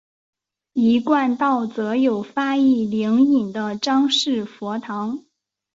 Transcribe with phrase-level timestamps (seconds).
[0.73, 5.23] 一贯道则有发一灵隐的张氏佛堂。